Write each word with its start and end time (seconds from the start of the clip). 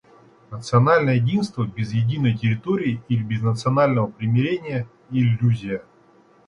Национальное 0.49 1.17
единство 1.17 1.63
без 1.63 1.91
единой 1.93 2.35
территории 2.35 3.03
или 3.07 3.21
без 3.21 3.43
национального 3.43 4.07
примирения— 4.07 4.87
иллюзия. 5.11 5.83